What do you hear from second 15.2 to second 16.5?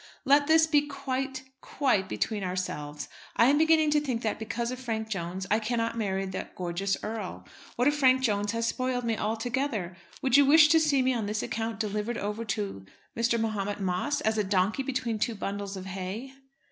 bundles of hay?